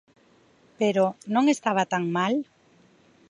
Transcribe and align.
Pero 0.79 1.05
¿non 1.33 1.45
estaba 1.55 1.83
tan 1.93 2.03
mal? 2.17 2.33